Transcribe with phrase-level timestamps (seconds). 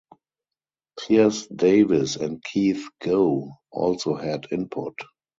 [0.99, 4.95] Piers Davies and Keith Gow also had input.